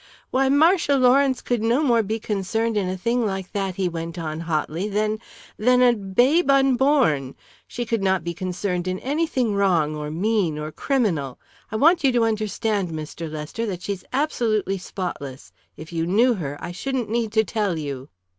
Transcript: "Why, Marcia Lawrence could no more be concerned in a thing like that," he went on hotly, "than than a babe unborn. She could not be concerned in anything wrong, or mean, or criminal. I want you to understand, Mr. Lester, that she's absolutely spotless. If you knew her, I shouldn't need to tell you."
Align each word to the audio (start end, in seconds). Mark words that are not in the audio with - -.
"Why, 0.31 0.49
Marcia 0.49 0.95
Lawrence 0.95 1.41
could 1.41 1.61
no 1.61 1.83
more 1.83 2.01
be 2.01 2.19
concerned 2.19 2.75
in 2.75 2.89
a 2.89 2.97
thing 2.97 3.23
like 3.23 3.51
that," 3.51 3.75
he 3.75 3.87
went 3.87 4.17
on 4.17 4.39
hotly, 4.39 4.89
"than 4.89 5.19
than 5.57 5.83
a 5.83 5.93
babe 5.93 6.49
unborn. 6.49 7.35
She 7.67 7.85
could 7.85 8.01
not 8.01 8.23
be 8.23 8.33
concerned 8.33 8.87
in 8.87 8.97
anything 9.01 9.53
wrong, 9.53 9.95
or 9.95 10.09
mean, 10.09 10.57
or 10.57 10.71
criminal. 10.71 11.37
I 11.71 11.75
want 11.75 12.03
you 12.03 12.11
to 12.13 12.23
understand, 12.25 12.89
Mr. 12.89 13.31
Lester, 13.31 13.67
that 13.67 13.83
she's 13.83 14.03
absolutely 14.11 14.79
spotless. 14.79 15.51
If 15.77 15.93
you 15.93 16.07
knew 16.07 16.33
her, 16.33 16.57
I 16.59 16.71
shouldn't 16.71 17.11
need 17.11 17.31
to 17.33 17.43
tell 17.43 17.77
you." 17.77 18.09